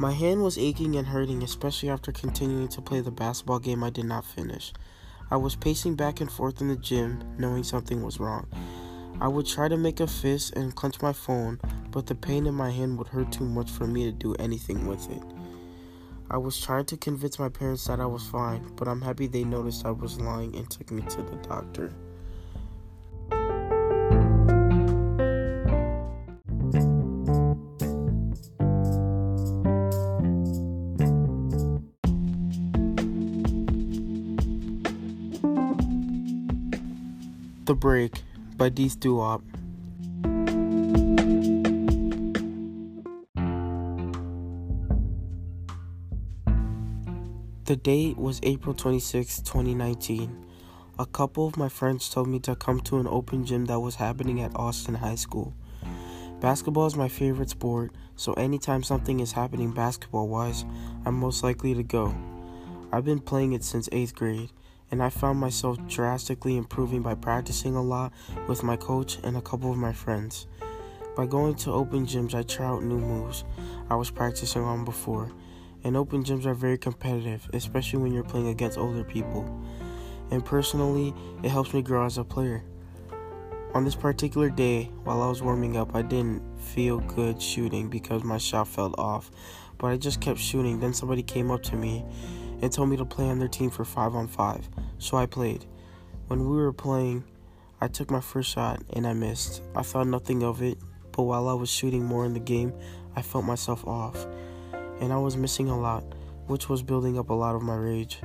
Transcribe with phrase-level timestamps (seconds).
[0.00, 3.90] My hand was aching and hurting, especially after continuing to play the basketball game I
[3.90, 4.72] did not finish.
[5.28, 8.46] I was pacing back and forth in the gym, knowing something was wrong.
[9.20, 11.58] I would try to make a fist and clench my phone,
[11.90, 14.86] but the pain in my hand would hurt too much for me to do anything
[14.86, 15.22] with it.
[16.30, 19.42] I was trying to convince my parents that I was fine, but I'm happy they
[19.42, 21.92] noticed I was lying and took me to the doctor.
[37.68, 38.22] The Break
[38.56, 39.42] by Dees Duop.
[47.66, 50.46] The date was April 26, 2019.
[50.98, 53.96] A couple of my friends told me to come to an open gym that was
[53.96, 55.52] happening at Austin High School.
[56.40, 60.64] Basketball is my favorite sport, so anytime something is happening basketball wise,
[61.04, 62.14] I'm most likely to go.
[62.90, 64.52] I've been playing it since 8th grade,
[64.90, 68.12] and I found myself drastically improving by practicing a lot
[68.46, 70.46] with my coach and a couple of my friends.
[71.16, 73.44] By going to open gyms, I try out new moves
[73.90, 75.32] I was practicing on before
[75.84, 79.44] and open gyms are very competitive, especially when you're playing against older people.
[80.30, 82.62] And personally, it helps me grow as a player.
[83.74, 88.24] On this particular day, while I was warming up, I didn't feel good shooting because
[88.24, 89.30] my shot felt off,
[89.78, 90.80] but I just kept shooting.
[90.80, 92.04] Then somebody came up to me
[92.60, 95.64] and told me to play on their team for 5 on 5, so I played.
[96.28, 97.24] When we were playing,
[97.80, 99.62] I took my first shot and I missed.
[99.74, 100.78] I thought nothing of it,
[101.12, 102.72] but while I was shooting more in the game,
[103.16, 104.26] I felt myself off
[105.00, 106.04] and I was missing a lot,
[106.46, 108.18] which was building up a lot of my rage.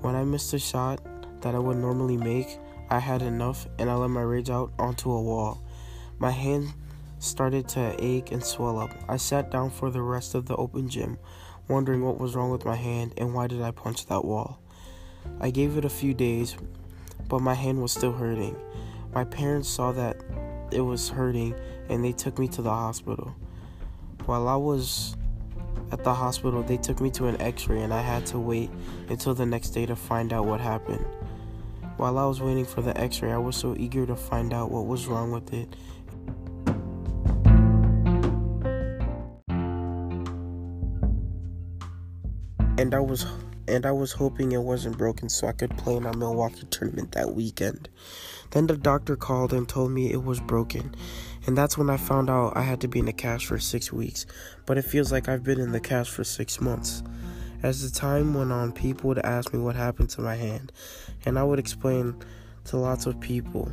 [0.00, 1.00] When I missed a shot
[1.42, 2.58] that I would normally make,
[2.90, 5.62] I had enough and I let my rage out onto a wall.
[6.18, 6.72] My hand
[7.18, 8.90] started to ache and swell up.
[9.08, 11.18] I sat down for the rest of the open gym,
[11.68, 14.60] wondering what was wrong with my hand and why did I punch that wall.
[15.40, 16.56] I gave it a few days,
[17.28, 18.56] but my hand was still hurting.
[19.14, 20.16] My parents saw that
[20.70, 21.54] it was hurting
[21.88, 23.34] and they took me to the hospital.
[24.26, 25.16] While I was
[25.90, 28.70] at the hospital, they took me to an x ray, and I had to wait
[29.08, 31.04] until the next day to find out what happened.
[31.98, 34.70] While I was waiting for the x ray, I was so eager to find out
[34.70, 35.76] what was wrong with it.
[42.78, 43.26] And I was
[43.68, 47.12] and I was hoping it wasn't broken so I could play in our Milwaukee tournament
[47.12, 47.88] that weekend.
[48.50, 50.94] Then the doctor called and told me it was broken
[51.46, 53.92] and that's when I found out I had to be in the cast for six
[53.92, 54.26] weeks.
[54.64, 57.02] But it feels like I've been in the cast for six months.
[57.62, 60.72] As the time went on, people would ask me what happened to my hand,
[61.24, 62.16] and I would explain
[62.64, 63.70] to lots of people.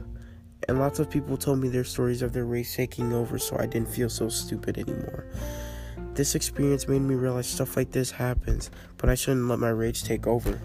[0.67, 3.65] And lots of people told me their stories of their race taking over, so I
[3.65, 5.25] didn't feel so stupid anymore.
[6.13, 10.03] This experience made me realize stuff like this happens, but I shouldn't let my rage
[10.03, 10.61] take over.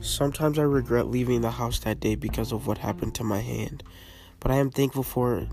[0.00, 3.82] Sometimes I regret leaving the house that day because of what happened to my hand,
[4.38, 5.48] but I am thankful for it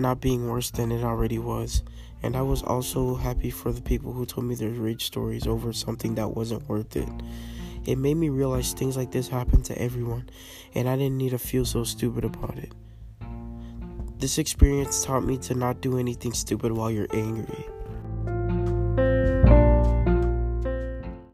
[0.00, 1.82] not being worse than it already was.
[2.22, 5.72] And I was also happy for the people who told me their rage stories over
[5.72, 7.08] something that wasn't worth it.
[7.88, 10.28] It made me realize things like this happen to everyone,
[10.74, 12.70] and I didn't need to feel so stupid about it.
[14.18, 17.64] This experience taught me to not do anything stupid while you're angry.